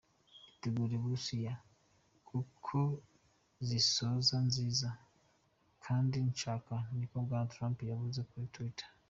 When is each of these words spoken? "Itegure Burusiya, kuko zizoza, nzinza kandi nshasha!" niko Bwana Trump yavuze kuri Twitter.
"Itegure 0.55 0.95
Burusiya, 1.01 1.53
kuko 2.27 2.77
zizoza, 3.67 4.35
nzinza 4.47 4.89
kandi 5.83 6.15
nshasha!" 6.29 6.77
niko 6.95 7.15
Bwana 7.25 7.49
Trump 7.53 7.77
yavuze 7.91 8.19
kuri 8.29 8.45
Twitter. 8.55 8.89